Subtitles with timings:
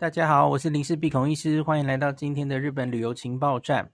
[0.00, 3.92] 大家好，我是林氏鼻孔医师，欢迎来到今天的日本旅游情报站。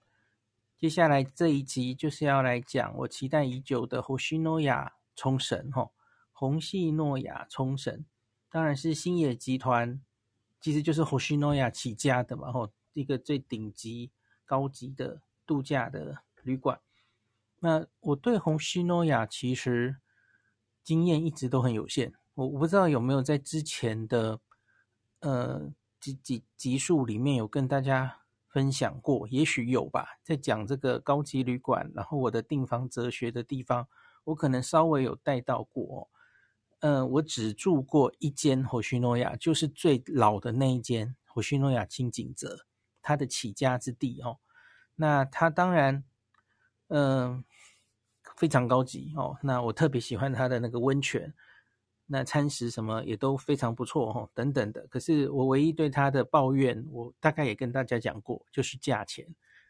[0.77, 5.89] 接下来这一集就是要来讲我期待已久的 Hoshinoya 冲绳哈，
[6.35, 8.05] 虹夕诺亚冲绳，
[8.51, 9.99] 当然是星野集团，
[10.61, 14.11] 其实就是 Hoshinoya 起家的嘛，吼，一个最顶级
[14.45, 16.79] 高级的度假的旅馆。
[17.61, 19.97] 那我对红西诺亚其实
[20.83, 24.39] 经验一直都很有限，我我不知道有没有在之前的
[25.21, 25.73] 呃。
[26.05, 33.89] 几几集数里面有跟大家分享过，也许有吧，在讲这个高级旅馆，然后我的订房哲学的地方，
[34.25, 36.11] 我可能稍微有带到过。
[36.81, 42.67] 嗯、我只住过一间 Hoshinoya，就是最老的那一间 Hoshinoya 轻井泽，
[43.01, 44.41] 它的起家之地哦。
[44.97, 46.05] 那它当然，
[46.89, 47.43] 嗯、
[48.37, 49.39] 非常高级哦。
[49.43, 51.33] 那我特别喜欢它的那个温泉。
[52.07, 54.87] 那餐食什么也都非常不错哦，等等的。
[54.89, 59.27] 可是我唯一对他的抱怨，我大概也跟大家讲过，就是价钱，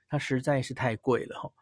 [0.09, 1.53] 它实在是太贵了哈。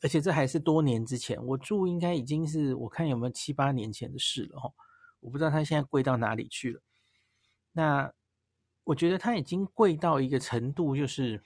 [0.00, 4.72] 而且这还是多年之前，我住应该已经是我看有没有七八年前的事了哈。
[5.20, 6.82] 我不知道它现在贵到哪里去了。
[7.70, 8.12] 那
[8.82, 11.40] 我觉得它已经贵到一个程度，就是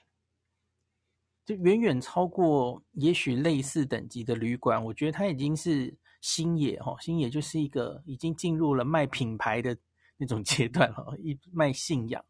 [1.45, 4.83] 就远远超过也许类似等级的旅馆。
[4.83, 5.95] 我觉得它已经是。
[6.23, 9.77] 星野哈，星野就是一个已经进入了卖品牌的
[10.17, 12.25] 那种阶段哈，一卖信仰，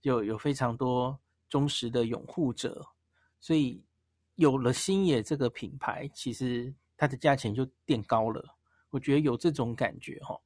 [0.00, 2.84] 就有非常多忠实的拥护者，
[3.40, 3.84] 所以
[4.34, 8.44] 有了星野这个品牌，其实它的价钱就变高了。
[8.90, 10.36] 我觉得有这种感觉哈。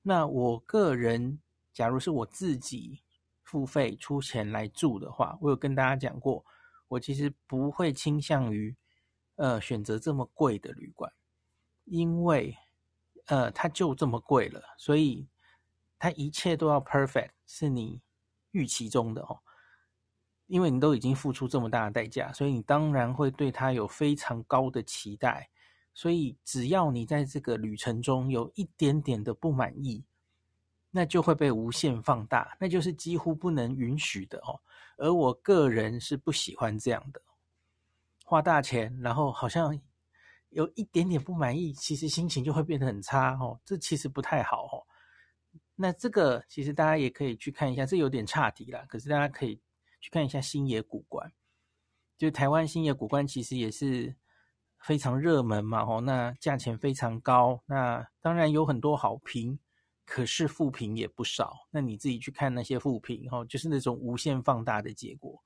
[0.00, 1.38] 那我个人，
[1.74, 3.02] 假如是我自己
[3.42, 6.42] 付费出钱来住的话，我有跟大家讲过，
[6.88, 8.74] 我其实不会倾向于
[9.36, 11.12] 呃选择这么贵的旅馆。
[11.90, 12.56] 因为，
[13.26, 15.28] 呃，它就这么贵了，所以
[15.98, 18.00] 它一切都要 perfect，是你
[18.52, 19.40] 预期中的哦。
[20.46, 25.50] 因为你都已经付出这么大的代价，所以你当然会对它有非常高的期待。
[25.92, 30.04] 所以只要你在这个旅程中有一点点的不满意，
[30.90, 34.60] 那就会被无限放大，那就是几乎不能允许的哦。
[34.96, 37.20] 而我个人是不喜欢这样的，
[38.24, 39.76] 花大钱，然后好像。
[40.50, 44.86] 有一点点不满意，其实心情就会变得很差哦，这其实不太好哦。
[45.74, 48.84] 那这个其实大家也可以去看一下，这有点差题啦。
[48.88, 49.60] 可是大家可以
[50.00, 51.32] 去看一下星野古观，
[52.18, 54.14] 就台湾星野古观其实也是
[54.80, 59.58] 非常热门嘛哦，那价钱非常高，那当然有很多好评，
[60.04, 61.66] 可是负评也不少。
[61.70, 65.42] 那你自己去看那些负评哦，就是那种无限放大的结果，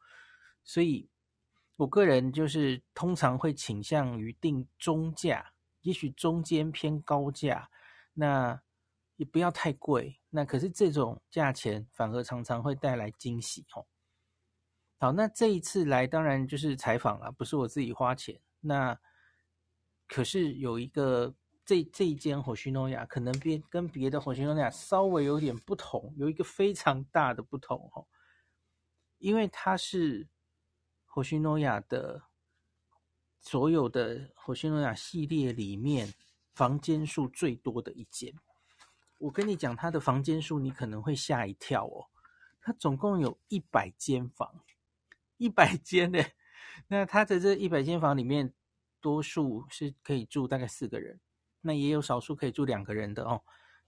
[0.64, 1.08] 所以。
[1.76, 7.68] 我个人就是通常会倾向于定中价，也许中间偏高价，
[8.12, 8.62] 那
[9.16, 10.20] 也不要太贵。
[10.30, 13.84] 那可是这种价钱反而常常会带来惊喜哦。
[14.98, 18.40] 好，那这一次来当然就是采访了，不是我自己花钱。
[18.60, 18.96] 那
[20.06, 28.06] 可是有一个这这一间 Hoshinoya 可能别跟别的火星诺亚稍微有点不同，有一个非常大的不同哦，
[29.18, 30.28] 因为它是。
[31.14, 32.24] 火星诺亚的
[33.38, 36.12] 所有的火星诺亚系列里面，
[36.52, 38.34] 房间数最多的一间。
[39.18, 42.06] 我跟你讲，它的房间数你可能会吓一跳哦。
[42.60, 44.64] 它总共有一百间房，
[45.36, 46.18] 一百间呢。
[46.88, 48.52] 那它的这一百间房里面，
[49.00, 51.20] 多数是可以住大概四个人，
[51.60, 53.40] 那也有少数可以住两个人的哦。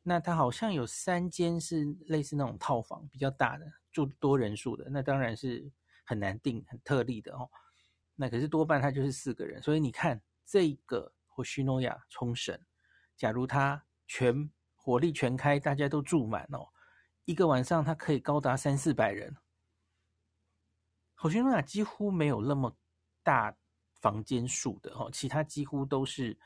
[0.04, 4.88] 那它好像有三间是类似那种套房，比较大的，住多人数的。
[4.90, 5.72] 那当然是。
[6.06, 7.50] 很难定，很特例的哦。
[8.18, 12.58] 那可是多半他就是四个人，所以你看这个 Hoshinoya 冲绳，
[13.14, 16.66] 假如他全火力全开，大家都住满哦，
[17.26, 19.36] 一个晚上他可以高达三四百人。
[21.18, 22.74] Hoshinoya 几乎没有那么
[23.22, 23.54] 大
[24.00, 26.38] 房间数的哦，其他几乎都是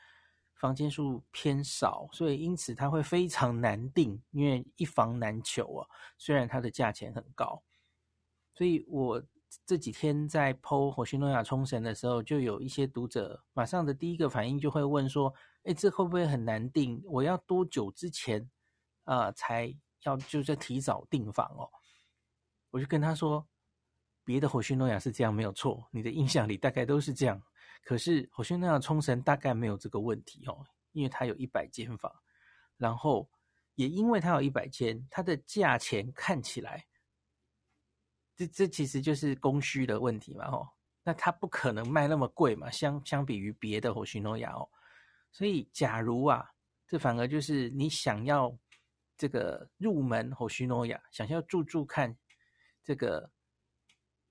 [0.55, 5.87] 房间数偏少，所以因此它会非常难定，因为一房难求啊。
[6.17, 7.63] 虽然它的价钱很高，
[8.53, 9.23] 所以我。
[9.65, 15.33] 这几天在 PO Hoshinoya 冲绳的时候，就有一些读者马上的第一个反应就会问说
[15.63, 17.01] ：“哎，这会不会很难订？
[17.05, 18.49] 我要多久之前
[19.03, 21.69] 啊、才要就是提早订房哦？”
[22.71, 23.45] 我就跟他说
[24.23, 27.41] ：“别的火星诺亚是这样没有错，你的印象里大概都是这样。
[27.83, 32.13] 可是火星诺亚冲绳大概没有这个问题哦，因为它有一百间房，
[32.77, 33.29] 然后
[33.75, 36.85] 也因为它有一百间，它的价钱看起来。”
[38.35, 40.67] 这这其实就是供需的问题嘛，吼，
[41.03, 44.67] 那它不可能卖那么贵嘛，相相比于别的火须诺亚哦，
[45.31, 46.51] 所以假如啊，
[46.87, 48.55] 这反而就是你想要
[49.17, 52.17] 这个入门火须诺亚想要住住看
[52.83, 53.29] 这个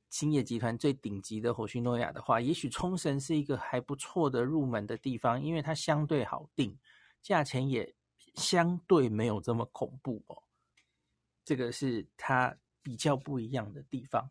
[0.09, 6.77] 星野集团最顶级的星诺亚的话，也许冲绳是一个还不错的入门的地方，因为它相对好订，
[7.23, 7.95] 价钱也
[8.35, 10.43] 相对没有这么恐怖哦。
[11.45, 14.31] 这个是它比较不一样的地方。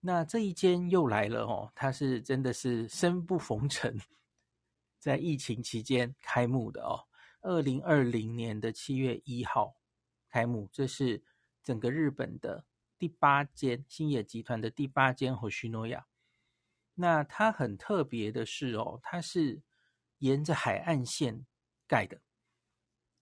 [0.00, 4.00] 那这一间又来了哦，它是真的是生不逢辰，
[4.98, 7.06] 在疫情期间开幕的哦，
[7.42, 9.76] 二零二零年的七月一号
[10.28, 11.22] 开幕，这是
[11.62, 12.64] 整个日本的
[12.98, 16.06] 第八间星野集团的第八间星诺亚。
[16.94, 19.62] 那它很特别的是哦，它是
[20.18, 21.46] 沿着海岸线
[21.86, 22.22] 盖的，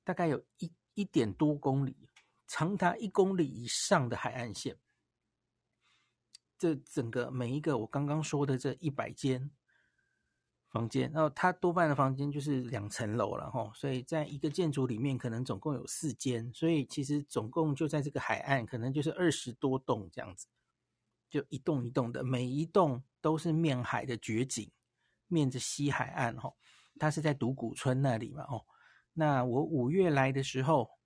[0.04, 2.08] 大概有一一点多公里，
[2.48, 4.76] 长达一公里以上的海岸线。
[6.58, 9.48] 这整个每一个我刚刚说的这一百间
[10.70, 20.48] 房间，然后它多半的房间就是两层楼了哈，所以在一个建筑里面可能总共有四间，所以其实总共就在这个海岸可能就是二十多栋这样子，
[21.30, 24.68] 就一栋一栋的，每一栋都是面海的绝景，
[25.28, 26.52] 面着西海岸哈，
[26.98, 28.64] 它是在独古村那里嘛哦，
[29.12, 30.97] 那我五月来的时候。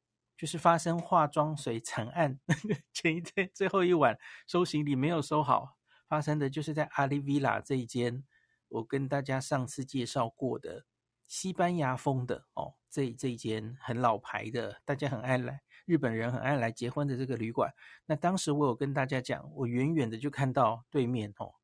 [0.43, 2.41] 就是发生化妆水惨案，
[2.93, 4.19] 前一天最后一晚
[4.49, 5.77] 收行李没有收好，
[6.09, 8.25] 发生的就是在阿里 Villa 这一间，
[8.67, 10.85] 我跟大家上次介绍过的
[11.29, 17.73] 西班牙风的哦，这这一间很老牌的，大家很爱来，日本人很爱来结婚的这个旅馆。
[18.07, 21.55] 那当时我有跟大家讲，我远远的就看到对面哦，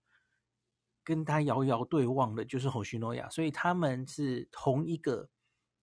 [1.03, 5.31] 跟他遥遥对望的就是星诺亚，所以他们是同一个。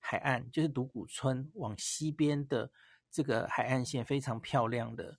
[0.07, 2.71] 海岸就是独古村往西边的
[3.09, 5.17] 这个海岸线，非常漂亮的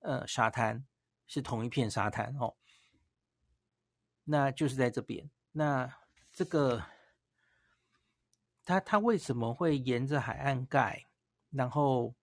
[0.00, 0.84] 呃沙滩，
[1.24, 2.56] 是同一片沙滩哦。
[4.24, 5.30] 那就是在这边。
[5.52, 5.96] 那
[6.32, 6.84] 这个
[8.64, 11.06] 它它为什么会沿着海岸盖？
[11.50, 12.16] 然后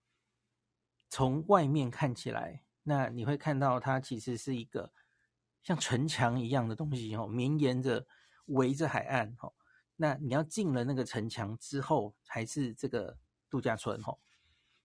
[1.09, 4.91] 从外面看起来，那你会看到它其实是一个
[5.63, 8.05] 像城墙一样的东西哦，绵延着
[8.47, 9.53] 围着海岸哦。
[9.97, 13.17] 那你要进了那个城墙之后，才是这个
[13.49, 14.19] 度假村吼？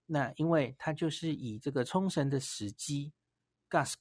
[0.06, 3.12] 那因为它就是以这个冲绳的史迹
[3.68, 3.96] Gask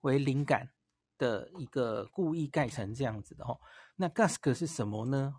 [0.00, 0.70] 为灵感
[1.16, 3.60] 的一个故意盖成这样子的吼。
[3.96, 5.36] 那 Gask 是什么呢？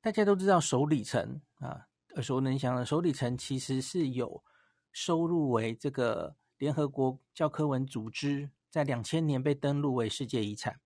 [0.00, 4.42] 大家都知道首里城啊，耳熟能详的首里城其实是有
[4.90, 10.80] 收入为这个联合国教科文组织在两千年被登录为世界遗产。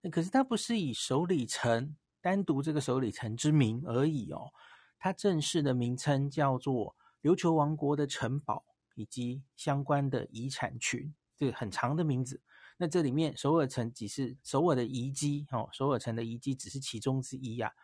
[0.00, 1.96] 那可是它不是以首里城。
[2.26, 4.50] 单独这个首里城之名而已哦，
[4.98, 8.64] 它正式的名称叫做琉球王国的城堡
[8.96, 12.42] 以及相关的遗产群，这个很长的名字。
[12.78, 17.78] 那这里面首尔城只是首尔的遗迹哦，首尔城的遗迹只是其中之一呀、啊。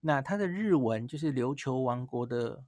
[0.00, 2.64] 那它的日文就是琉球王国的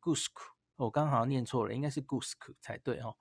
[0.00, 3.16] Gusuku，我刚好念错了，应该是 Gusku 才对哦。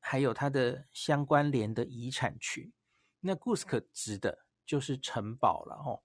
[0.00, 2.72] 还有它的相关联的遗产群，
[3.20, 6.02] 那 Gusku 指的就是城堡了哦。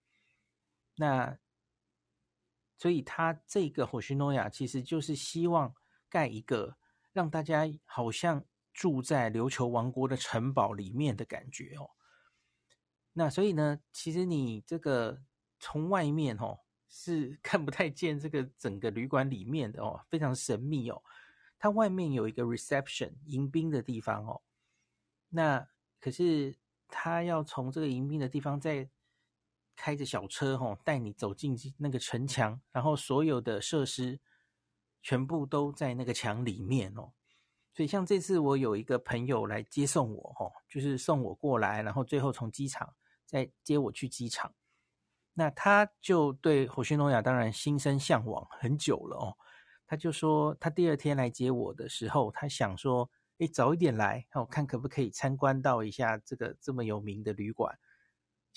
[0.99, 1.37] 那，
[2.75, 5.75] 所以他这个火星诺亚其实就是希望
[6.09, 6.75] 盖一个
[7.13, 11.91] 让大家好像住在琉球王国的城堡里面的感觉哦。
[13.13, 15.21] 那所以呢，其实你这个
[15.59, 21.03] 从外面哦是 看不太见这个整个旅馆里面的哦，非常神秘哦。
[21.59, 24.41] 它外面有一个 reception 迎宾的地方哦。
[25.29, 25.67] 那
[25.99, 26.57] 可是
[26.87, 28.89] 他要从这个迎宾的地方再。
[29.77, 34.19] 开着小车吼，带你走进那个城墙，然后所有的设施
[35.01, 37.13] 全部都在那个墙里面哦。
[37.73, 44.53] 所以像这次我有一个朋友来接送我哦，就是送我过来，然后最后从机场再接我去机场。
[45.35, 49.37] 那他就对火星诺亚当然心生向往很久了哦。
[49.85, 53.07] 他就说他第二天来接我的时候，他想说，
[53.37, 57.77] 诶，早一点来，我看可不可以参观到一下这个这么有名的旅馆。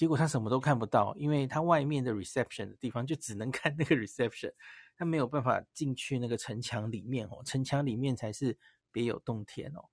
[0.00, 4.50] 结果他什么都看不到，因为他外面的 reception 的地方就只能看那个 reception，
[4.96, 8.56] 他没有办法进去那个城墙里面哦，城墙里面才是
[8.90, 9.90] 别有洞天哦。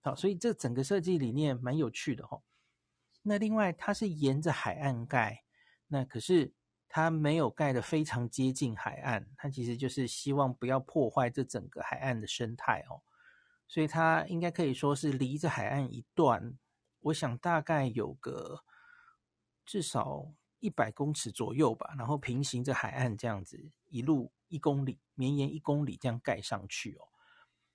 [0.00, 2.40] 好，所以这整个设计理念蛮有趣的哦。
[3.20, 5.44] 那另外，它是沿着海岸盖，
[5.88, 6.54] 那可是
[6.88, 13.02] 它没有盖得非常接近海岸，它其实就是希望不要破坏这整个海岸的生态哦。
[13.68, 16.56] 所以它应该可以说是离着海岸一段，
[17.00, 18.64] 我想大概有个。
[19.64, 27.08] 至少一百公尺左右吧，然后平行着海岸这样子，一路一公里，绵延一公里这样盖上去哦。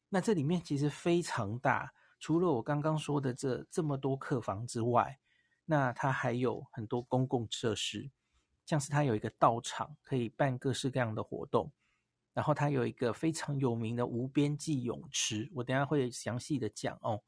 [0.10, 5.20] 那这里面其实非常大，除了我刚刚说的这这么多客房之外，
[5.66, 8.10] 那它还有很多公共设施，
[8.66, 11.72] 像是它有一个道场，可以办各式各样的活动，
[12.34, 17.22] 然后它有一个非常有名的无边际泳池，我等下会详细的讲哦。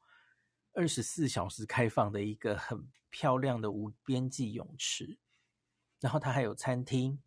[0.74, 5.18] 二十四小时开放的一个很漂亮的无边际泳池，
[6.00, 7.22] 然后它还有餐厅，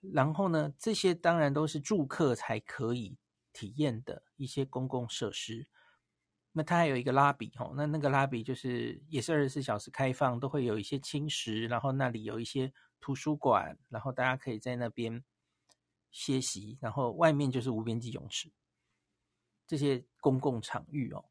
[0.00, 3.18] 然后呢，这些当然都是住客才可以
[3.52, 5.66] 体验的一些公共设施。
[6.52, 15.22] 那它还有一个拉比哦，那那个拉比就是也是二十四小时开放，都会有一些轻食，然后那里有一些图书馆，然后大家可以在那边
[16.10, 18.50] 歇息，然后外面就是无边际泳池，
[19.66, 21.27] 这些公共场域哦。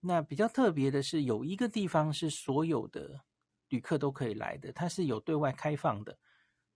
[0.00, 3.24] 那比较特别的是，有一个地方是所有的
[3.68, 6.18] 旅客都可以来的，它是有对外开放的，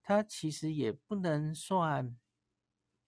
[0.03, 2.17] 它其实也不能算。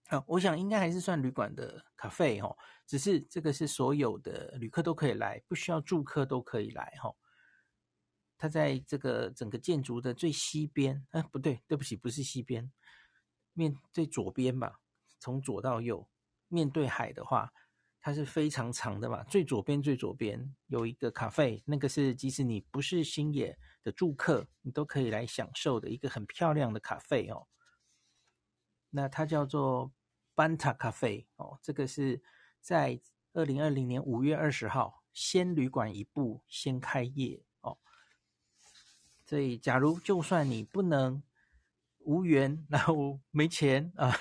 [0.08, 2.56] 啊，我想应该还是算旅馆的咖啡哦，
[2.86, 7.14] 只是这个是所有的旅客都可以来，不需要住客都可以来哈。
[8.38, 12.72] 它在这个整个建筑的最西边，啊，不对，对不起，不是西边，
[13.52, 14.80] 面最左边吧，
[15.20, 16.08] 从左到右，
[16.48, 17.52] 面对海的话，
[18.00, 19.22] 它是非常长的嘛。
[19.24, 27.46] 最左边最左边有一个咖啡，那个是即使你不是星野的住客，你都可以来享受的一个很漂亮的咖啡哦。
[28.90, 29.92] 那它叫做。
[30.38, 32.22] 班塔咖啡哦，这个是
[32.60, 33.00] 在
[33.32, 37.76] 二零二零年五月二十号先旅馆一步先开业哦，
[39.26, 41.20] 所以假如就算你不能
[41.98, 44.16] 无缘，然后没钱啊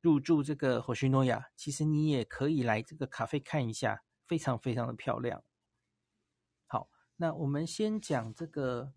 [0.00, 5.42] 入住这个 Hoshinoya，其实你也可以来这个咖啡看一下，非常非常的漂亮。
[6.66, 8.92] 好，那我们先讲这个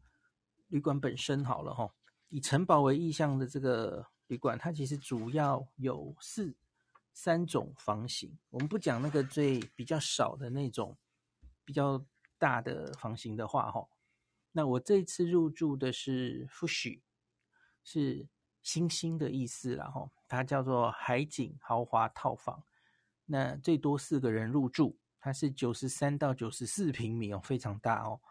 [0.67, 1.93] 旅馆本身好了哈、
[2.29, 6.55] 以城堡为意象的这个旅馆，它其实主要有四。
[7.13, 10.97] 三种房型，我们不讲那个最比较少的那种
[11.65, 12.05] 比较
[12.37, 13.89] 大的房型的话，哈，
[14.53, 17.03] 那我这次入住的是火须
[17.83, 18.29] 是
[18.63, 22.63] 星星的意思，然后它叫做海景豪华套房，
[23.25, 28.21] 那最多四个人入住，它是九十三到九十四平米哦，非常大哦，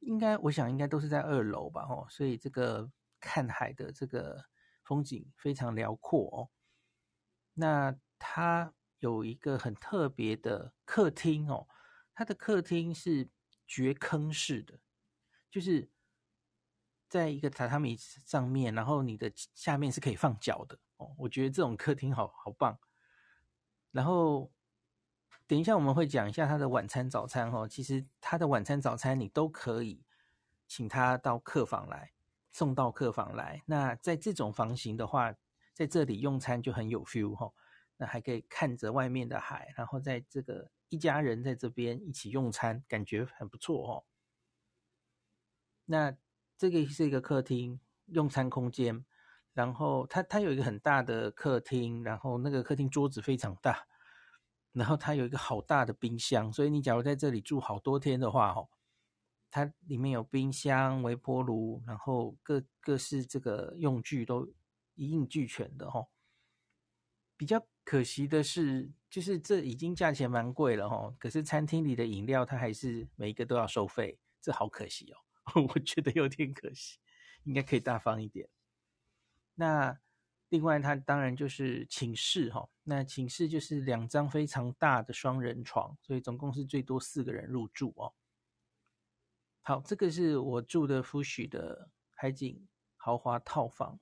[0.00, 4.44] 应该我想应该都是在二楼吧，哦，所以这个看海的这个
[4.84, 6.50] 风景非常辽阔哦。
[7.54, 11.66] 那它有一个很特别的客厅哦，
[12.14, 13.28] 它的客厅是
[13.66, 14.78] 掘坑式的，
[15.50, 15.90] 就是
[17.08, 21.14] 在一个榻榻米上面，然后你的下面是可以放脚的哦。
[21.18, 22.78] 我觉得这种客厅好好棒。
[23.92, 24.52] 然后
[25.46, 30.04] 等一下我们会讲一下他的晚餐早餐哦，其实他的晚餐早餐你都可以
[30.66, 32.12] 请他到客房来，
[32.50, 33.62] 送到客房来。
[33.66, 35.32] 那在这种房型的话，
[35.72, 37.52] 在这里用餐就很有 feel 哈，
[37.96, 44.04] 那还可以看着外面的海，然后在这个一家人在这边一起用餐，感觉很不错哦。
[45.84, 46.16] 那
[46.56, 49.04] 这个是一个客厅用餐空间，
[49.52, 53.86] 然后它它有一个很大的客厅，然后那个客厅桌子非常大，
[54.72, 58.68] 然后它有一个好大的冰箱，所以你假如在这里住好多天的话，哦，
[59.50, 64.52] 它里面有冰箱、微波炉，然后各各式这个用具都。
[64.98, 66.08] 一应俱全的哦，
[67.36, 75.20] 比较可惜的是，就是这已经价钱蛮贵了哦，可是餐厅里的饮料它还是每一个都要收费，这好可惜哦，
[75.74, 76.98] 我觉得有点可惜，
[77.44, 78.48] 应该可以大方一点。
[79.54, 79.98] 那
[80.48, 88.12] 另外它当然就是寝室哈，那寝室就是两张非常大的双人床，所以总共是最多四个人入住哦。
[89.62, 93.98] 好，这个是我住的 Fushi 的海景豪华套房。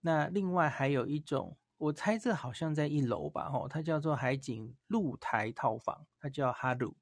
[0.00, 6.96] 那另外还有一种，我猜这好像在一楼吧，吼，它叫做海景露台套房，它叫哈鲁。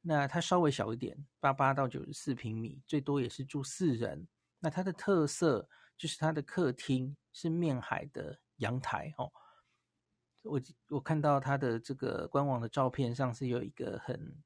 [0.00, 4.26] 那它稍微小一点，八八到九十四平米，最多也是住四人。
[4.60, 9.30] 那它的特色就是它的客厅是面海的阳台，哦。
[10.44, 14.40] 我我看到它的这个官网的照片上是有一个很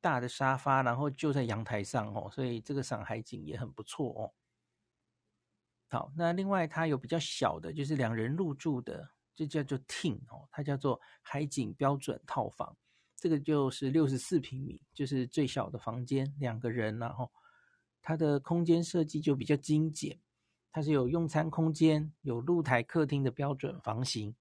[0.00, 4.32] 大的沙发，然后就在阳台上，哦，所以这个赏海景也很不错哦。
[5.90, 12.74] 好，那另外它有比较小的，就是两人入住的，就叫做 Tin 哦，它叫做海景标准套房，
[13.24, 17.32] 这个就是六十四平米，就是最小的房间，两个人，然后
[18.02, 20.20] 它的空间设计就比较精简，
[20.70, 24.36] 它是有用餐空间，有露台客厅的标准房型，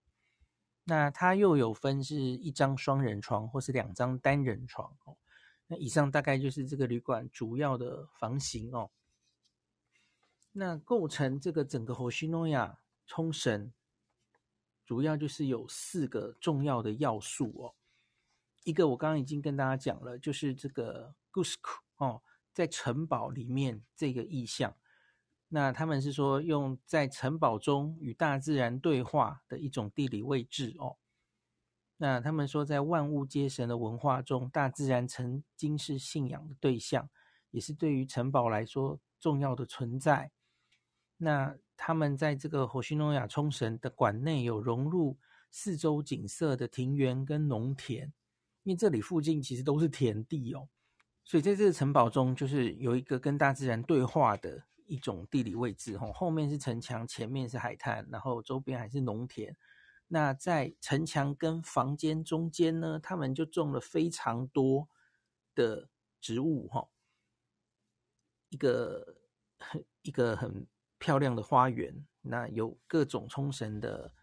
[0.83, 5.15] 那它又有分是一张双人床或是两张单人床哦，
[5.67, 8.91] 那以上大概就是这个旅馆主要的房型哦。
[10.51, 12.75] 那构成这个整个 Hoshinoya
[13.07, 13.71] 冲绳，
[14.85, 17.75] 主要就是有四个重要的要素哦。
[18.63, 22.22] 一个我刚刚已经跟大家讲了，就是这个 Gusuku 哦，
[22.53, 24.75] 在城堡里面这个意象。
[25.50, 30.98] 那他们是说用在城堡中与大自然对话的一种地理位置哦。
[31.98, 37.08] 那他们说，在万物皆神的文化中，大自然曾经是信仰的对象，
[37.51, 40.32] 也是对于城堡来说重要的存在。
[41.17, 45.17] 那他们在这个火星诺亚冲绳的馆内有融入
[45.51, 48.12] 四周景色的庭园跟农田，
[48.63, 50.67] 因为这里附近其实都是田地哦，
[51.24, 55.98] 所以在这个城堡中，就是有一个跟大自然对话的一种地理位置。
[55.98, 59.55] 吼，后面是城墙，前面是海滩，然后周边还是农田。
[60.08, 64.88] 那在城墙跟房间中间呢，他们就种了非常多
[65.55, 65.89] 的
[66.22, 66.88] 植物，哈，
[68.50, 69.17] 一个
[70.03, 70.67] 一个很
[71.00, 72.05] 漂亮的花园。
[72.22, 74.13] 那有各种冲绳的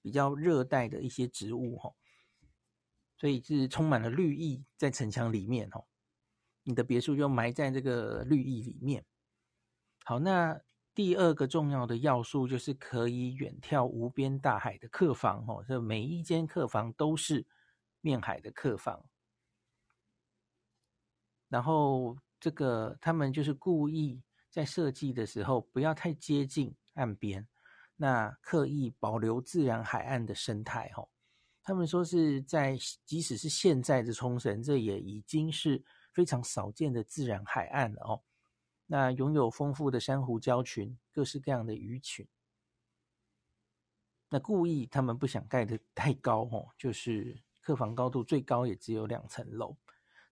[0.00, 1.92] 比较热带的一些植物，哈，
[3.20, 5.84] 所以是充满了绿意在城墙里面，哈，
[6.64, 9.04] 你的别墅就埋在这个绿意里面。
[10.04, 10.60] 好，那。
[10.92, 17.46] 第二个重要的要素就是可以远眺无边大海的客房哦，这每一间客房都是
[18.00, 19.02] 面海的客房。
[21.48, 27.46] 然后这个他们就是故意在设计的时候不要太接近岸边，
[27.96, 31.08] 那刻意保留自然海岸的生态哦。
[31.62, 38.22] 他们说是在即使是现在的冲绳，这也已经是非常少见的自然海岸了哦。
[38.86, 42.26] 那拥有丰富的珊瑚礁群，各式各样的鱼群。
[44.28, 49.76] 那故意他们不想盖的太高哦，就是客房高度最高也只有两层楼。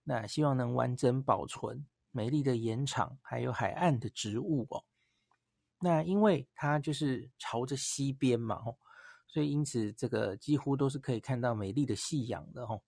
[0.03, 4.83] 那希望能完整保存美丽的盐场，还有海岸的植物哦。
[5.79, 8.61] 那因为它就是朝着西边嘛，
[9.29, 12.81] 所以因此这个几乎都是可以看到美丽的夕阳的哦。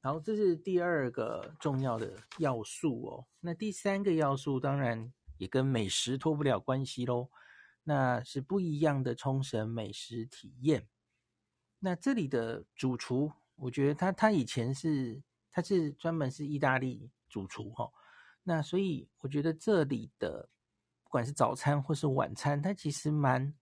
[0.00, 3.26] 好，这是第二个重要的要素哦。
[3.40, 7.28] 那第三个要素当然也跟美食脱不了关系喽。
[7.82, 10.88] 那是不一样的冲绳美食体验。
[11.80, 17.90] 那这里的主厨，我觉得他他以前是他是专门是意大利主厨哈。
[18.44, 20.48] 那所以我觉得这里的
[21.02, 23.52] 不管是早餐或是晚餐，他其实蛮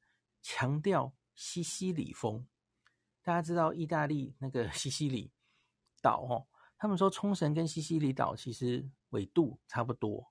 [0.44, 2.46] 强调西西里风。
[3.22, 5.32] 大家知道意大利那个 西西里。
[6.02, 10.30] 岛哦，他们说冲绳跟西西里岛其实纬度差不多，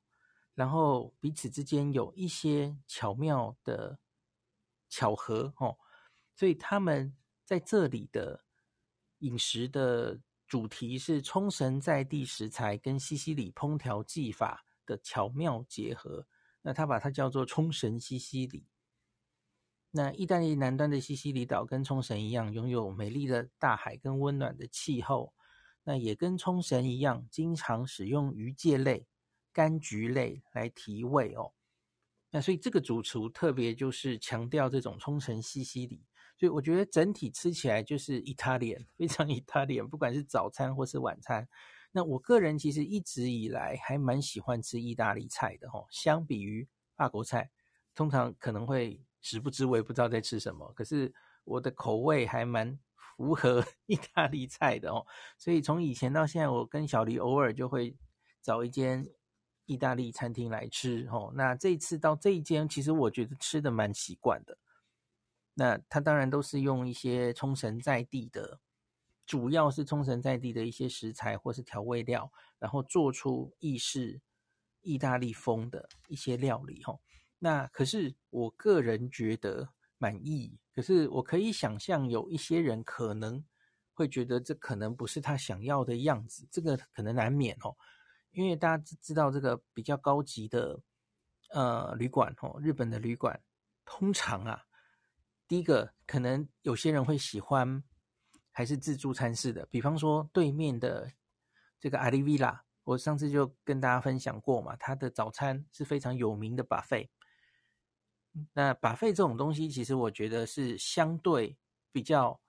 [0.54, 3.97] 然后彼此之间有一些巧妙的
[4.88, 5.76] 巧合哦，
[6.36, 8.45] 所以他们在这里的
[9.17, 16.28] 饮食的主题是冲绳在地食材跟西西里烹调技法的巧妙结合，
[16.62, 18.67] 那他把它叫做冲绳西西里。
[19.95, 25.34] 那意大利南端的西西里岛跟冲绳一样，拥有美丽的大海跟温暖的气候。
[25.84, 29.06] 那也跟冲绳一样，经常使用鱼介类、
[29.53, 31.53] 柑橘类来提味哦。
[32.32, 36.08] 那所以这个主厨特别就是强调这种冲绳西西里，
[36.39, 41.47] 所以我觉得整体吃起来就是意大利 非常意大利不管是早餐或是晚餐。
[41.91, 47.51] 那我个人其实一直以来还蛮喜欢吃意大利菜的哦，相比于法国菜，
[47.93, 50.71] 通常可能会食不知我也，不知道在吃什么。
[50.75, 51.12] 可是
[51.43, 52.77] 我的口味还蛮。
[53.15, 55.05] 符合 意大利菜的哦，
[55.38, 57.95] 所以从以前到现在，我跟小黎偶尔就会
[58.41, 59.07] 找一间
[59.65, 61.31] 意大利餐厅来吃哦。
[61.36, 64.57] 那这次到这一间，其实我觉得吃的蛮习惯的。
[65.53, 68.59] 那它当然都是用一些冲绳在地的，
[69.27, 74.21] 主要是冲绳在地的一些食材或是调味料，然后做出意式
[74.81, 76.99] 意大利风的一些料理哦。
[77.43, 79.73] 那可是我个人觉得。
[79.99, 83.41] 满意，可是我可以想象有一些人可能
[83.93, 87.73] 会觉得这可能不是他想要的样子，这个可能难免哦。
[88.32, 90.77] 因为大家知道这个比较高级的
[91.53, 93.41] 呃旅馆哦，日本的旅馆
[93.86, 94.65] 通常啊，
[95.47, 97.82] 第一个可能有些人会喜欢
[98.51, 101.10] 还是自助餐式的，比方说对面的
[101.79, 107.08] 这个阿里维拉，我上次就跟大家分享过嘛，他的早餐是非常有名的 buffet。
[108.51, 111.55] 那把费这种东西，其实我觉得是相对
[111.91, 112.41] 比较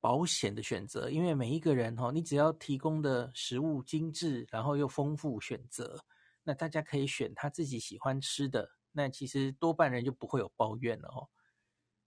[0.00, 5.98] 保险的选择，因为每一个人哦，你只要提供的食物精致，然后又丰富选择，
[6.44, 11.28] 那大家可以选他自己喜欢吃的，那其实多半人就不会有抱怨了哦。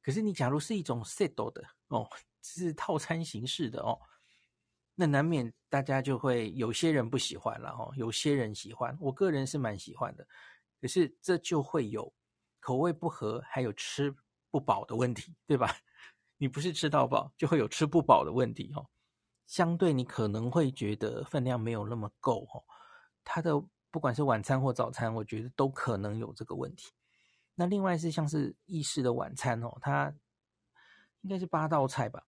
[0.01, 2.07] 可是你假如是一种 set 的哦，
[2.41, 3.99] 是套餐形式的哦，
[4.95, 10.25] 那难免大家就会有些人不喜欢了哦，有些人喜欢，我个人是蛮喜欢的，
[10.79, 12.13] 可是这就会有。
[12.61, 14.15] 口味不合，还有吃
[14.49, 15.75] 不饱的问题，对吧？
[16.37, 18.87] 你不是吃到饱，就会有吃不饱的问题哦。
[19.47, 22.63] 相对你可能会觉得分量没有那么够哦。
[23.23, 26.91] 它的不管是晚餐或早餐，我觉得都可能有这个问题。
[27.53, 30.13] 那另外是像是意式的晚餐哦，它
[31.21, 32.23] 应该是八道菜吧？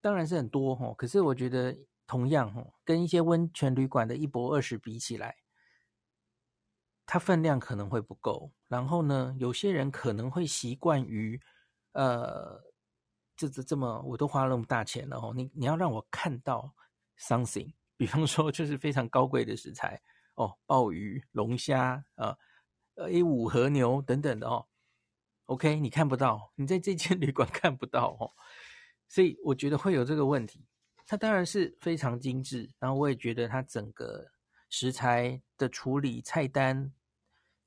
[0.00, 1.76] 当然是很多哦，可是我觉得
[2.06, 5.36] 同样哦，跟一些温泉旅馆的一泊二十比起来，
[7.10, 8.52] 它分量可能会不够。
[8.68, 11.40] 然后呢，有些人可能会习惯于，
[11.92, 12.62] 呃，
[13.34, 16.70] 这这这么我都花了那么大钱了哦，你你要让我看到
[17.18, 19.98] something，比方说就是非常高贵的食材
[20.34, 22.36] 哦，鲍鱼、龙虾啊，
[22.96, 24.66] 呃，A 五和牛等等的哦。
[25.46, 28.30] OK，你看不到，你在这间 旅馆看不到哦。
[29.08, 30.68] 所以我觉得会有这个问题，
[31.06, 34.26] 它当然是非常精致，然后我也觉得它整个
[34.68, 36.92] 食材的处理、菜单，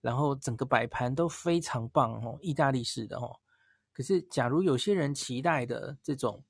[0.01, 3.39] 然后整个摆盘都非常棒哦，意大利式的哦。
[3.93, 6.43] 可是，假如有些人期待的这种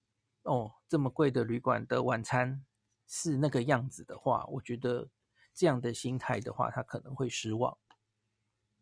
[0.43, 2.65] 哦这么贵的旅馆的晚餐
[3.07, 5.09] 是那个样子的话，我觉得
[5.53, 7.77] 这样的心态的话，他可能会失望。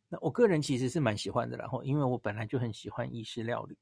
[0.10, 3.77] 那我个人其实是蛮喜欢的，然后因为我本来就很喜欢意式料理。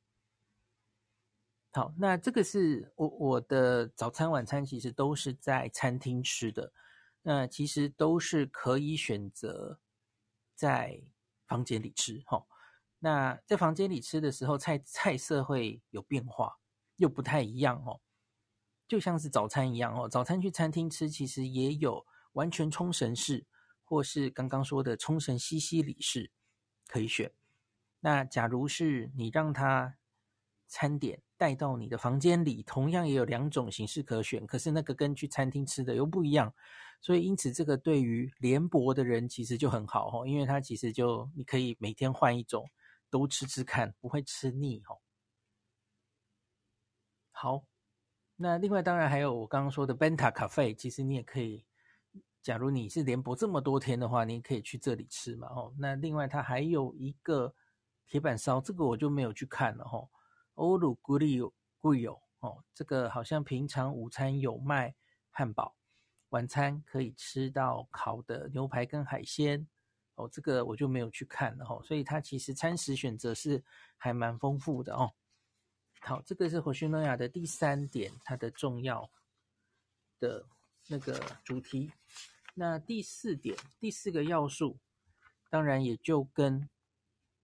[1.74, 6.72] 好，那这个是我我的早餐、晚餐其实都是在餐厅吃的，
[7.22, 9.80] 那其实都是可以选择
[10.58, 11.02] 在
[11.48, 12.22] 房间里吃。
[12.26, 12.46] 哈，
[13.00, 16.58] 那在房间里吃的时候，菜菜色会有变化，
[16.98, 18.02] 又不太一样哦，
[18.88, 20.10] 就像是早餐一样哦。
[20.10, 23.46] 早餐去餐厅吃，其实也有完全冲绳式，
[23.84, 26.32] 或是刚刚说的冲绳西西里式
[26.88, 27.32] 可以选。
[28.00, 29.98] 那假如是你让他
[30.68, 36.54] 餐点带到你的房间里，同样也有两种形式可选，可是那个跟去餐厅吃的又不一样，
[37.02, 42.70] 所以因此这个对于联博的人其实就很好哦，因为它其实就你可以每天换一种
[43.10, 45.00] 都吃吃看，不会吃腻哦。
[47.32, 47.64] 好，
[48.36, 51.64] 那另外当然还有我刚刚说的 Benta 咖啡其实你也可以，
[52.42, 55.74] 假如你是联博这么多天的话，你也可以去这里吃嘛哦。
[55.78, 57.54] 那另外它还有一个
[58.08, 60.10] 铁板烧，这个我就没有去看了哦。
[60.58, 64.96] 欧鲁古里有贵有哦，这个好像平常午餐有卖
[65.30, 65.76] 汉堡，
[66.30, 69.68] 晚餐可以吃到烤的牛排跟海鲜
[70.16, 73.64] 哦，这个我就没有去看了哦，所以它其实餐食选择是
[73.98, 75.14] 还蛮丰富的哦。
[76.00, 79.12] 好，这个是火星诺亚的第三点，它的重要
[80.20, 80.44] 的
[80.88, 81.92] 那个主题。
[82.56, 84.80] 那第四点，第四个要素，
[85.52, 86.68] 当然也就跟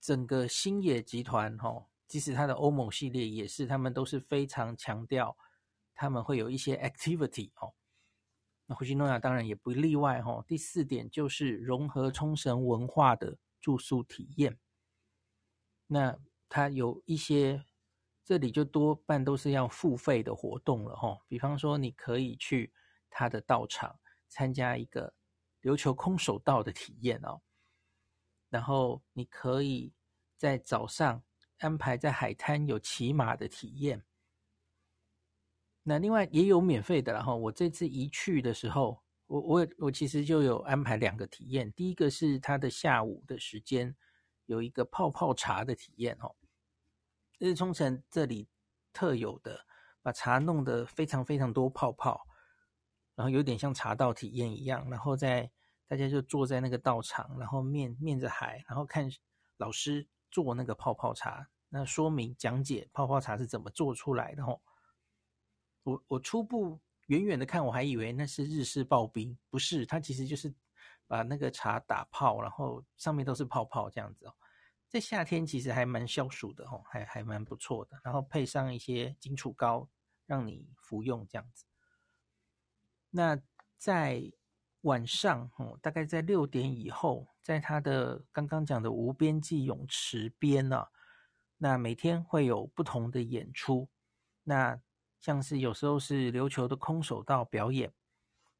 [0.02, 1.86] 整个星野集团哦。
[2.08, 5.36] 即使它的欧盟系列也是，他们都是非常强调，
[5.96, 7.74] 他们会有一些 activity 哦。
[8.66, 10.44] 那虹夕诺亚当然也不例外哦。
[10.48, 14.60] 第四点就是融合冲绳文化的住宿体验。
[15.88, 17.66] 那它有一些，
[18.24, 21.20] 这里就多半都是要付费的活动了哈。
[21.28, 22.72] 比方说，你可以去
[23.10, 25.14] 他的道场参加一个
[25.64, 27.42] 琉球空手道的体验哦。
[28.50, 29.94] 然后你可以
[30.38, 31.24] 在早上。
[31.60, 34.04] 安排在海滩有骑马的体验，
[35.84, 37.14] 那另外也有免费的。
[37.14, 41.72] 然后我这次一去的时候，我我我其实就有安排两个体验。
[41.74, 43.96] 第一个是他的下午的时间
[44.46, 46.36] 有一个泡泡茶的体验哦，
[47.40, 48.48] 这是冲绳这里
[48.92, 49.66] 特有的，
[50.02, 52.28] 把茶弄得非常非常多泡泡，
[53.16, 54.90] 然后有点像茶道体验一样。
[54.90, 55.50] 然后在
[55.88, 59.10] 大家就坐在那个道场，然后面面着海，然后看
[59.58, 61.48] 老师做那个泡泡茶。
[61.70, 64.62] 那说明讲解泡泡茶是怎么做出来的吼，
[65.84, 70.54] 我我初步远远的看，我还以为那是日式刨冰，不是，它其实就是
[71.08, 74.34] 把那个茶打泡，然后上面都是泡泡这样子哦。
[74.88, 78.00] 在夏天其实还蛮消暑的吼，还还蛮不错的。
[78.04, 79.90] 然后配上一些金杵糕，
[80.26, 81.66] 让你服用这样子。
[83.10, 83.40] 那
[83.78, 84.32] 在
[84.82, 90.88] 晚上哦，大概在六点以后，在它的刚刚讲的无边际泳池边呢。
[91.58, 93.88] 那每天会有不同的演出，
[94.44, 94.82] 那
[95.20, 97.94] 像是有时候是琉球的空手道表演，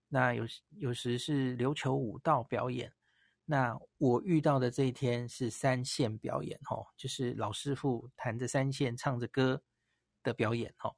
[0.08, 2.94] 那有有时是琉球舞道表演，
[3.44, 9.62] 那我遇到的这一天是三线表演哦，就是老师傅弹着三线唱着歌
[10.22, 10.96] 的表演哦，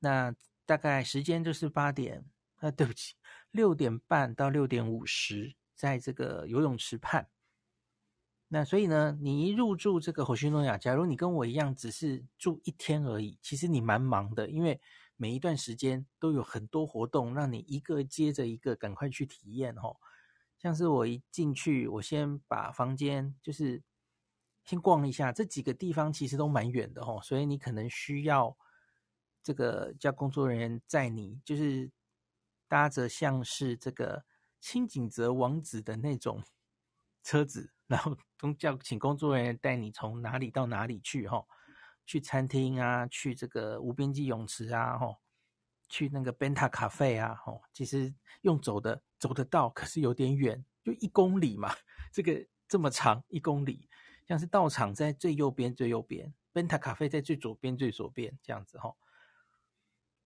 [0.00, 0.34] 那
[0.66, 2.24] 大概时间就是八点，
[2.56, 3.14] 啊对不起，
[3.52, 7.28] 六点半到六点五十，在这个游泳池畔。
[8.46, 14.80] 那所以呢，你一入住这个火星诺亚，假如你跟我一样只是住一天而已，其实你蛮忙的，因为
[15.16, 19.96] 每一段时间都有很多活动，让你一个接着一个赶快去体验哦。
[20.56, 23.82] 像是我一进去，我先把房间就是
[24.64, 28.56] 先逛一下，这几个地方其实都蛮远的哦，所以你可能需要
[29.42, 31.90] 这个叫工作人员载你，就是
[32.68, 34.24] 搭着像是这个
[34.62, 36.42] 清井泽王子的那种
[37.22, 37.74] 车子。
[37.86, 41.44] 然后工叫请工作人员带你从哪里到哪里去哈，
[42.06, 45.18] 去餐厅啊，去这个无边际泳池啊哈，
[45.90, 51.74] 去那个 Benta 咖啡啊，哦，其实用走的走得到，可是有点远，就一公里嘛，
[52.10, 53.90] 这个这么长一公里，
[54.26, 58.94] 像是道场在最右边最右边，Benta 咖啡在最左边最左边这样子哈。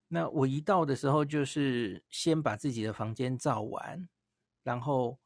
[0.07, 4.09] 那我一到的时候，就是先把自己的房间照完，
[4.67, 5.17] 然后，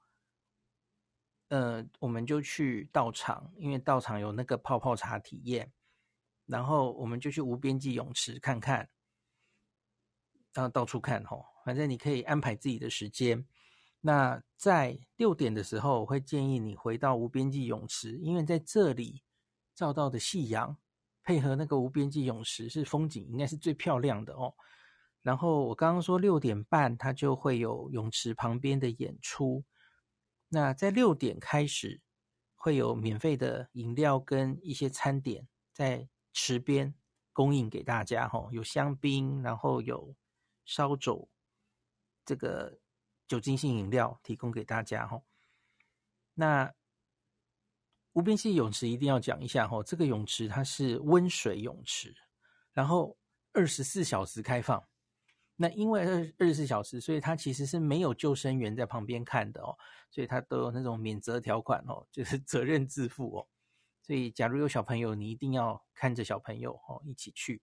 [1.49, 5.73] 呃，我们就去道场，因为道场有那个泡泡茶体验，
[6.45, 8.91] 然后我们就去无边际泳池看看，
[10.53, 13.47] 然后到处看吼，反正你可以安排自己的时间。
[14.03, 19.23] 那在六点的时候，我会建议你回到无边际泳池，因为在这里
[19.75, 20.77] 照到的夕阳。
[21.23, 24.53] 配合那个无边际泳池是风景，应该是最漂亮的哦。
[25.23, 29.65] 然后我刚刚说六点半它就会有泳池旁边的演出，
[30.49, 32.01] 那在六点开始
[32.55, 36.95] 会有免费的饮料跟一些餐点在池边
[37.33, 40.15] 供应给大家哈，有香槟，然后有
[40.65, 41.29] 烧酒，
[42.25, 42.79] 这个
[43.29, 45.23] 酒精性饮料提供给大家哈。
[46.35, 46.73] 那
[48.13, 52.15] 无边际泳池一定要讲一下哈，这个泳池它是温水泳池，
[52.73, 53.19] 然后
[53.53, 54.90] 二十四小时开放。
[55.63, 59.77] 那因为二二十四小时，所以它其实是没有救生员在旁边看的哦，
[60.11, 63.47] 所以它都有那种免责条款哦，就是责任自负哦。
[64.01, 67.61] 所以假如有小朋友，你一定要看着小朋友哦一起去。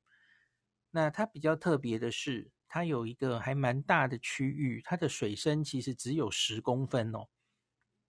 [0.92, 7.28] 那它比较特别的是，它有一个还蛮大的区域，它的水深其实只有十公分哦，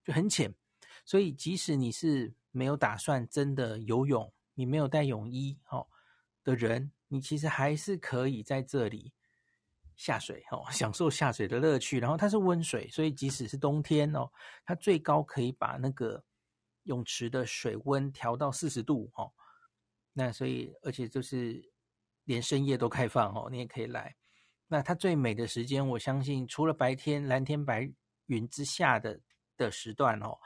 [0.05, 0.55] 就很浅。
[1.07, 5.89] 所以，即使你是没有打算真的游泳，你没有带泳衣哦
[6.45, 9.15] 的人，你其实还是可以在这里
[9.99, 12.01] 下水哦， 享受下水的乐趣。
[12.01, 14.33] 然后它是温水，所以即使是冬天哦，
[14.65, 16.25] 它最高可以把那个
[16.85, 19.31] 泳池的水温调到四十度哦。
[20.15, 21.71] 那所以，而且就是
[22.25, 24.17] 连深夜都开放哦，你也可以来。
[24.69, 27.93] 那它最美的时间，我相信除了白天蓝天白
[28.27, 29.21] 云之下的
[29.59, 30.39] 的时段哦。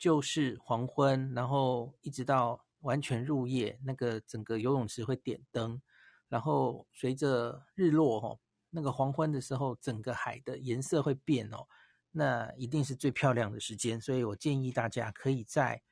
[0.00, 5.82] 就是黄昏，然后一直到完全入夜，那个整个游泳池会点灯，
[6.28, 8.38] 然后随着日落哦，
[8.70, 11.66] 那个黄昏的时候，整个海的颜色会变哦，
[12.10, 14.00] 那一定是最漂亮的时间。
[14.00, 15.82] 所以我建议大家可以在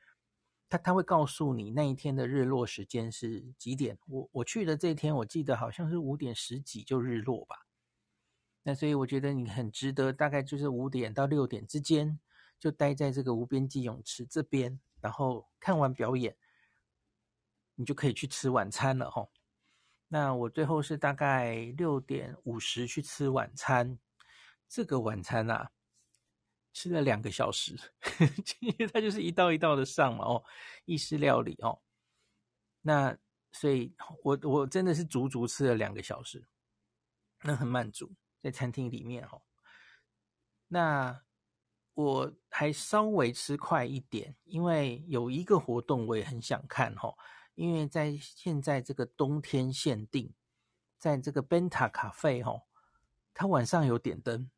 [0.69, 3.99] 他他会告诉你那一天的日落时间是几点。
[4.07, 7.67] 我我去的这一天，我记得好像是五点十几就日落吧。
[8.62, 12.19] 那所以我觉得你很值得，大概就是五点到六点之间。
[12.59, 16.35] 就待在这个无边际泳池这边，然后看完表演，
[17.75, 19.31] 你就可以去吃晚餐了吼。
[20.09, 23.99] 那我最后是大概六点五十去吃晚餐，
[24.69, 25.71] 这个晚餐啊，
[26.73, 27.77] 吃了两个小时，
[28.61, 30.45] 因为它就是一道一道的上嘛哦，
[30.85, 31.81] 意式料理哦。
[32.83, 33.16] 那
[33.53, 36.47] 所以我我真的是足足吃了两个小时，
[37.42, 39.42] 那很满足在餐厅里面哦。
[40.69, 41.23] 那。
[41.97, 47.16] 我还稍微吃快一点，因为有一个活动我也很想看哈，
[47.57, 50.33] 因为在现在这个冬天限定，
[50.97, 52.62] 在这个 Benta 咖啡哈，
[53.35, 54.49] 它晚上有点灯，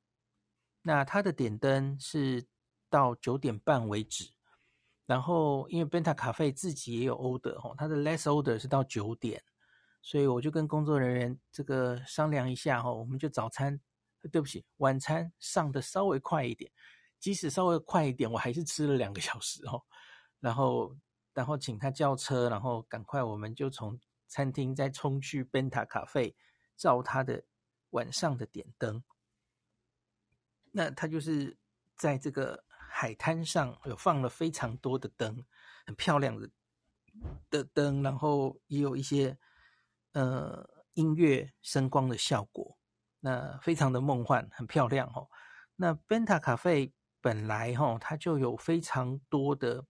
[0.82, 2.46] 那它的点灯是
[2.90, 4.30] 到九点半为止，
[5.06, 9.42] 然后因为 Benta 咖啡自己也有 order 哈，它的 less order 是到九点，
[10.02, 13.80] 所以我就跟工作人员这个商量一下哦，我们就早餐，
[14.30, 16.70] 对不起，晚餐上的稍微快一点。
[17.20, 19.82] 即使稍微快一点，我还是吃了两个小时哦。
[20.38, 20.96] 然后，
[21.38, 23.96] 然后请他叫车，然后赶快我们就从
[24.26, 26.34] 餐厅再冲去 Benta 咖啡
[26.76, 27.44] 照他的
[27.90, 29.04] 晚上的点灯。
[30.72, 31.56] 那他就是
[31.94, 35.44] 在这个海滩上有放了非常多的灯，
[35.86, 36.50] 很漂亮的
[37.48, 39.38] 的灯，然后也有一些
[40.14, 42.76] 呃音乐声光的效果，
[43.20, 45.28] 那非常的梦幻，很漂亮哦。
[45.76, 46.92] 那 Benta 咖啡。
[47.20, 49.84] 本来哈，它就有非常多的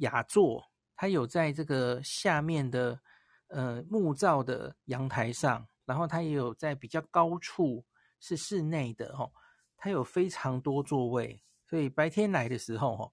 [0.00, 3.00] 雅座，它有在这个下面的
[3.46, 7.86] 呃木造的阳台上，然后它也有在比较高处
[8.18, 9.30] 是室内的哈，
[9.76, 13.12] 它有非常多座位，所以白天来的时候哈，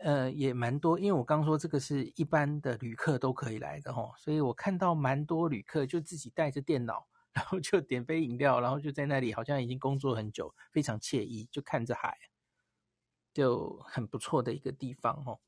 [0.00, 7.06] 呃也蛮多，因为我刚说这个是一般的旅客都可以来的哈，所以我看到蛮多旅客就自己带着电脑。
[7.34, 12.16] 然后就点杯饮料，然后就在那里，好像已经工作很久，非常惬意，就看着海，
[13.32, 15.38] 就很不错的一个地方哦。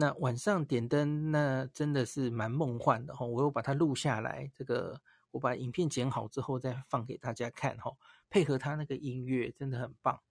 [0.00, 3.26] 那晚上点灯，那真的是蛮梦幻的哈。
[3.26, 7.90] 我又把它录下来，这个我把影片剪好之后再放给大家看哈，
[8.30, 10.22] 配合它那个音乐，真的很棒。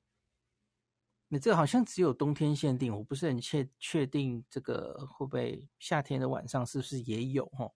[1.27, 7.69] 那这个好像只有冬天限定，我不是很确确定这个会不会夏天的晚上是不是也有哈。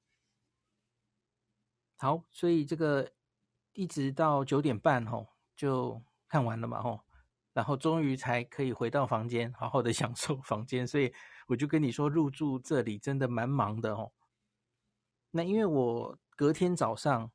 [1.98, 3.12] 好，所以这个
[3.74, 5.28] 一直到九点半吼
[5.58, 7.02] 就看完了嘛吼，
[7.52, 10.88] 然后终于才可以回到房间，好好的享受房间。
[10.88, 11.14] 所以
[11.52, 14.12] 我就跟你说，入住这里真的蛮忙的哦。
[15.32, 17.32] 那因为我隔天早上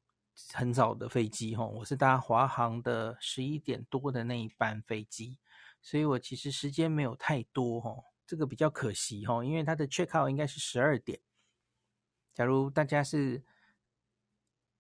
[0.53, 5.39] 很早的飞机哦，我是搭华航的十一点多的那一班飞机，
[5.81, 11.21] 所以我其实时间没有太多哦，这个比较可惜哦，因为它的 check out 应该是十二点。
[12.35, 13.45] 假如大家是。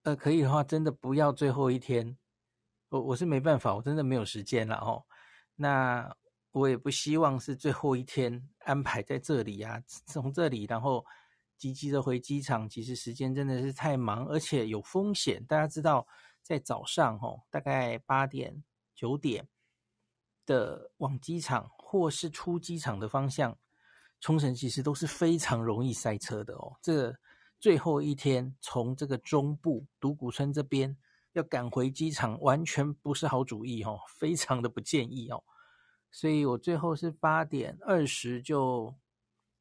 [0.02, 2.16] 呃，可以的话，真的不要最后一天，
[2.90, 5.04] 我我是没办法，我真的没有时间了哦。
[5.56, 6.16] 那
[6.56, 11.04] 我也不希望是最后一天安排在这里啊，从这里然后
[11.58, 15.44] 急急的回机场，其实时间真的是太忙，而且有风险。
[15.44, 16.06] 大家知道，
[16.42, 18.64] 在早上哦，大概八点
[18.94, 19.46] 九点
[20.46, 23.58] 的往机场或是出机场的方向，
[24.22, 26.78] 冲绳其实都是非常容易塞车的哦。
[26.80, 27.14] 这
[27.60, 30.96] 最后一天从这个中部独古村这边
[31.34, 35.44] 要赶回机场，完全不是好主意哦，非常的不建议哦。
[36.16, 38.96] 所以我最后是八点二十就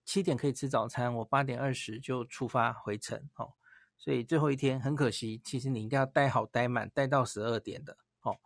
[0.05, 3.51] 七点可以吃早餐，我八点二十就出发回程哦。
[3.97, 8.39] 所以最后一天很可惜，其实你应该要待好待满，待到十二点的哦。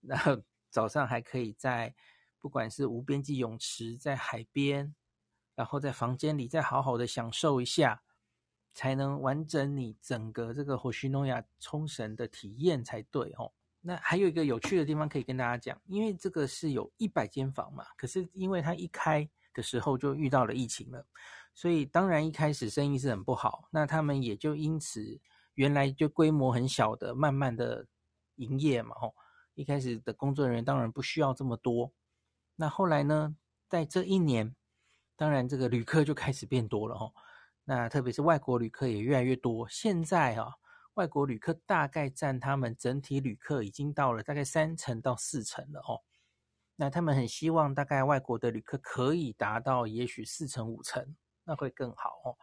[0.00, 1.94] 然后 早上还可以在
[2.38, 4.94] 不管是无边际泳池，在海边，
[5.54, 8.02] 然后在房间里再好好的享受一下。
[8.72, 13.52] 才能完整你整个这个 Hoshinoya 冲绳的体验才对哦。
[13.84, 21.04] 那还有一个有趣的地方可以跟大家讲，因为这个是有一百间房嘛，可是因为它一开的时候就遇到了疫情了，
[21.52, 23.68] 所以当然一开始生意是很不好。
[23.70, 25.20] 那他们也就因此
[25.54, 27.84] 原来就规模很小的，慢慢的
[28.36, 29.14] 营业嘛，吼，
[29.54, 31.92] 一开始的工作人员当然不需要这么多。
[32.54, 33.34] 那后来呢，
[33.68, 34.54] 在这一年，
[35.16, 37.12] 当然这个旅客就开始变多了，吼。
[37.64, 40.52] 那特别是外国旅客也越来越多，现在啊，
[40.94, 46.02] 外国旅客大概占他们整体旅客已经到了大概三成到四成了哦。
[46.76, 52.36] 那他们很希望大概外国的旅客可以达到也许四成五成，那会更好哦。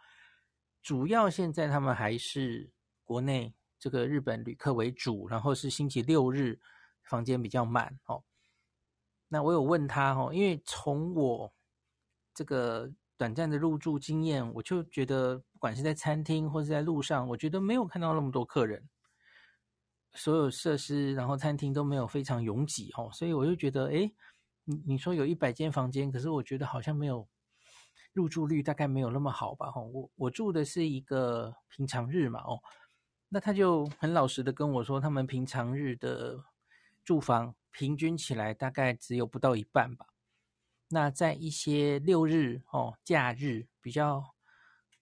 [0.81, 2.71] 主要现在他们还是
[3.03, 6.59] 国内这个日本旅客为主，然后是星期六日
[7.03, 8.23] 房间比较满哦。
[9.27, 11.53] 那我有问他哦，因为从我
[12.33, 12.91] 这个。
[13.19, 18.87] 短暂的入住经验，我就觉得不管是在餐厅或是在路上，我觉得没有看到那么多客人，
[20.13, 24.15] 所有设施然后餐厅都没有非常拥挤哦，所以我就觉得，诶，
[24.63, 27.27] 你你说有一百间房间，可是我觉得好像没有
[28.13, 29.69] 入住率，大概没有那么好吧？
[29.75, 32.61] 哦，我我住的是一个平常日嘛，哦，
[33.27, 36.41] 那他就很老实的跟我说，他们平常日的
[37.03, 40.05] 住房平均起来大概只有不到一半吧。
[40.89, 44.35] 那在一些六日哦，假日比较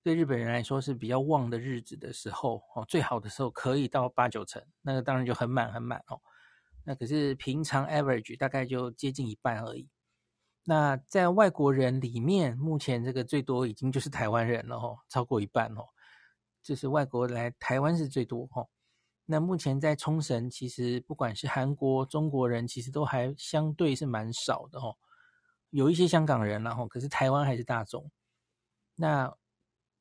[0.03, 6.19] 对日本人来说是比较旺的日子的时候哦，最好的时候可以到八九成，那个当然就很满很满哦。
[6.83, 9.89] 那可是平常 average 大概就接近一半而已。
[10.65, 15.85] 那在外国人里面，目前这个最多已经就是台湾人了哦，超过一半哦，
[16.61, 18.67] 就是外国来台湾是最多哦。
[19.25, 24.97] 那目前在冲绳，其实不管是韩国、中国人，其实都还相对是蛮少的哦。
[25.77, 28.09] 有一些香港人，然后可是台湾还是大众。
[28.95, 29.31] 那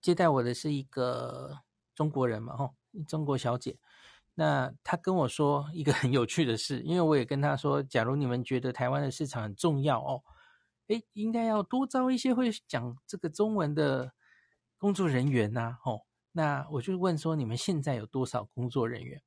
[0.01, 1.61] 接待我的是一个
[1.95, 2.75] 中国人嘛，吼，
[3.07, 3.77] 中国小姐。
[4.33, 10.25] 那她跟我说一个很有趣的事，因为我也跟她说，假如你们觉得台湾的市场很重要哦，
[10.87, 14.15] 诶，应该要多招一些会讲这个中文的
[14.79, 16.07] 工作人员呐，吼。
[16.33, 19.23] 那我就问说，你们现在有多少工作人员？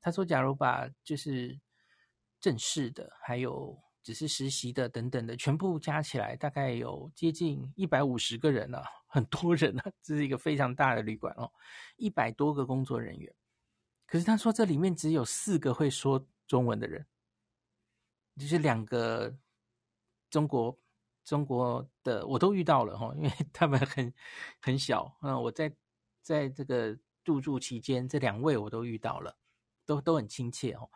[0.00, 1.58] 她说，假如把就是
[2.40, 3.82] 正式的还有。
[4.02, 11.50] 只是实习的等等的，全部加起来大概有接近一百五十个人了，啊，很多人啊， 这是一个非常大的旅馆哦，
[11.96, 13.32] 一百多个工作人员。
[14.06, 17.06] 可是他说这里面只有四个会说中文的人，
[18.36, 19.34] 就是两个
[20.28, 20.78] 中国
[21.24, 24.12] 中国的我都遇到了哈，因为 他们很
[24.60, 25.72] 很小，嗯，我在
[26.20, 29.36] 在这个入住期间，这两位我都遇到了，
[29.86, 30.90] 都都很亲切哦。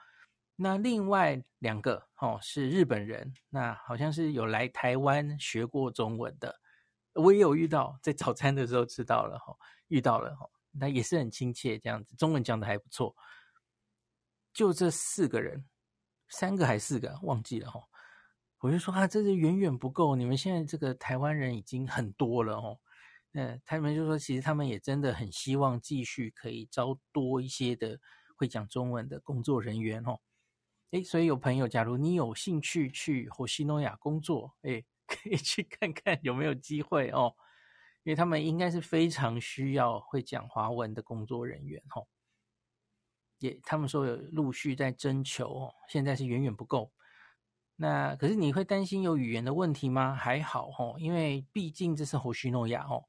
[0.57, 6.59] 那另外两个哦是日本人，那好像是有来台湾学过中文的，
[7.13, 9.55] 我也有遇到，在早餐的时候知道了哈，
[9.89, 13.15] 遇到了哈，那也是很亲切这样子，中文讲的还不错。
[14.55, 15.67] 就这四个人，
[16.31, 17.83] 三个还是四个忘记了哈，
[18.61, 22.81] 我就说啊，这是远远不够，你们现在这个台湾人已经很多了哦。
[23.31, 28.01] 那他们就说，其实他们也真的很希望继续可以招多一些的
[28.35, 30.19] 会讲中文的工作人员哦。
[30.93, 37.35] 诶，所以有朋友，假如你有兴趣去 Hoshinoya 工作，诶， 可以去看看有没有机会哦，
[38.05, 42.07] 因为他们应该是非常需要会讲华文的工作人员哦。
[43.39, 46.93] 也他们说有陆续在征求哦，现在是远远不够。
[47.77, 50.15] 那可是你会担心有语言的问题吗？
[50.15, 53.05] 还好哦，因为毕竟这是 Hoshinoya 哦，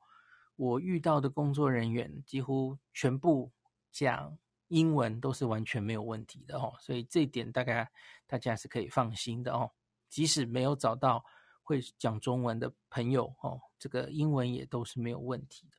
[0.58, 3.54] 我遇到的工作人员几乎全部
[3.92, 4.38] 讲
[4.68, 7.90] 英文都是完全没有问题的哦，所以这一点大概
[8.26, 9.72] 大家是可以放心的哦。
[10.10, 11.24] 即使没有找到
[11.64, 15.78] 会讲中文的朋友哦，这个英文也都是没有问题的。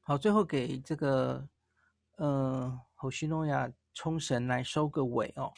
[0.00, 1.48] 好，最后给这个
[2.16, 5.52] 呃 Hoshinoya 冲绳来收个尾哦。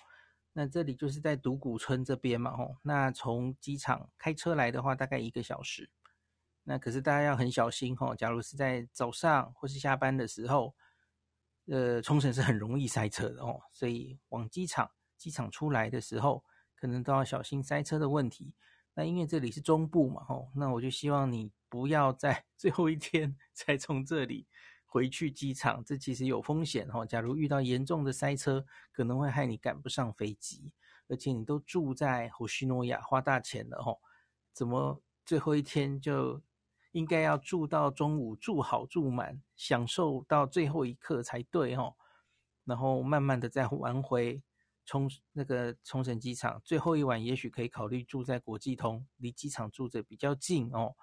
[0.52, 5.88] 那这里就是在独古村这边嘛，吼，那从机场开车来的话，大概一个小时。
[6.64, 10.74] 那可是大家要很小心，吼，假如是在早上或是下班的时候，
[11.66, 16.44] 呃，冲绳是很容易塞车的哦，所以往机场，机场出来的时候，
[16.74, 18.54] 可能都要小心塞车的问题。
[18.94, 24.46] 那因为这里是中部嘛，吼，那我就希望你不要在最后一天 才从这里。
[24.84, 27.06] 回去机场，这其实有风险哦。
[27.06, 30.70] 假如遇到严重的塞车，可能会害你赶不上飞机。
[31.08, 33.96] 而且你都住在 Hoshinoya，花大钱了哈，
[34.52, 36.42] 怎么最后一天就
[36.92, 41.94] 应该要住到中午，住好住满，享受到最后一刻才对哦。
[42.64, 44.42] 然后慢慢的再玩回
[44.86, 50.94] 冲那个冲绳机场，最后一晚也许可以考虑住在国际通，离机场住着比较近哦。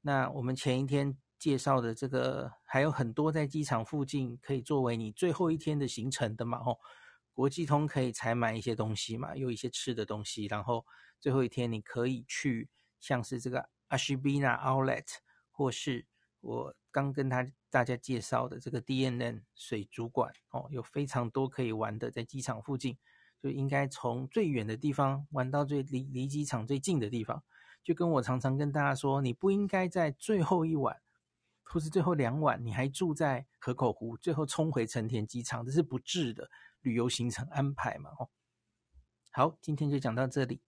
[0.00, 1.16] 那我们前一天。
[1.40, 6.78] 介绍的这个还有很多在机场附近可以作为你最后一天的行程的嘛，吼，
[7.32, 10.84] 国际通可以采买一些东西嘛，有一些吃的东西，然后
[11.18, 12.68] 最后一天你可以去
[13.00, 15.06] 像是这个 Ashibina Outlet，
[15.50, 16.06] 或是
[16.40, 22.96] 我刚跟他大家介绍的这个 DNN 水族馆，哦，有非常多可以玩的，在机场附近，
[23.42, 27.42] 就应该从最远的地方玩到最离离机场最近的地方，
[27.82, 31.00] 就跟我常常跟大家说，你不应该在最后一晚。
[31.72, 38.10] 或是最后两晚，你还住在河口湖，最后冲回成田机场，这是不智的旅游行程安排嘛？
[38.18, 38.28] 哦，
[39.30, 40.60] 好，今天就讲到这里，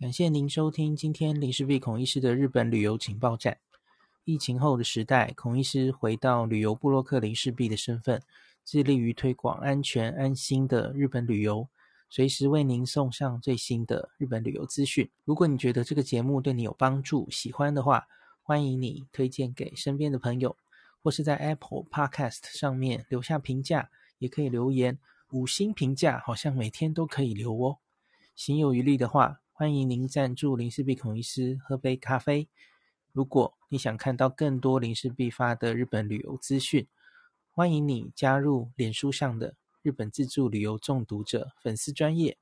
[0.00, 3.58] 感谢您收听今天林氏璧孔医师的日本旅游情报站。
[4.24, 8.22] 疫情后的时代，孔医师回到旅游部落客林氏璧的身份，
[8.64, 11.68] 致力于推广安全安心的日本旅游，
[12.08, 15.06] 随时为您送上最新的日本旅游资讯。
[15.26, 18.06] 如果你觉得这个节目对你有帮助，喜欢的话，
[18.40, 20.56] 欢迎你推荐给身边的朋友，
[21.02, 24.98] 或是在 Apple Podcast 上面留下评价，也可以留言
[25.32, 27.76] 五星评价，好像每天都可以留哦。
[28.34, 32.48] 行有余力的话，欢迎您赞助林氏璧孔医师喝杯咖啡。
[33.12, 36.88] 如果你想看到更多林氏璧发的日本旅游资讯，
[37.50, 42.38] 欢迎你加入脸书上的日本自助旅游中毒者粉丝专业，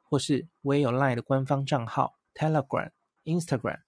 [0.00, 2.92] 或是我也有 LINE 的官方账号 Telegram、
[3.24, 3.80] Instagram。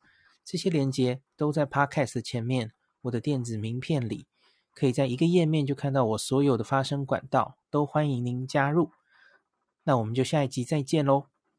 [0.45, 4.27] 这些连接都在 Podcast 前面，我的电子名片里，
[4.74, 8.91] 可以在一个页面就看到我所有的发声管道，都欢迎您加入。
[9.85, 11.29] 那我们就下一集再见喽。